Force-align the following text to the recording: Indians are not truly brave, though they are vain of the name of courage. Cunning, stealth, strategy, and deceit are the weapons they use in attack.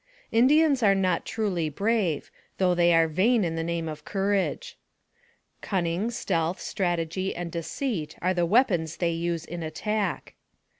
Indians 0.31 0.81
are 0.81 0.95
not 0.95 1.27
truly 1.27 1.69
brave, 1.69 2.31
though 2.57 2.73
they 2.73 2.91
are 2.91 3.07
vain 3.07 3.45
of 3.45 3.55
the 3.55 3.63
name 3.63 3.87
of 3.87 4.03
courage. 4.03 4.75
Cunning, 5.61 6.09
stealth, 6.09 6.59
strategy, 6.59 7.35
and 7.35 7.51
deceit 7.51 8.15
are 8.19 8.33
the 8.33 8.47
weapons 8.47 8.97
they 8.97 9.11
use 9.11 9.45
in 9.45 9.61
attack. 9.61 10.33